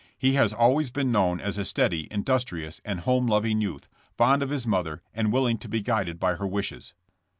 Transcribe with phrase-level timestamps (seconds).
[0.17, 4.49] He has always been known as a steady, industrious and home loving youth, fond of
[4.49, 6.95] his mother, and willing to be guided by her wishes.